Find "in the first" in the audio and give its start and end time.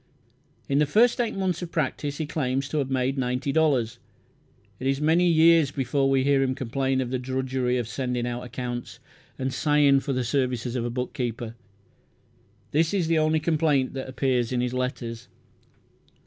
0.67-1.21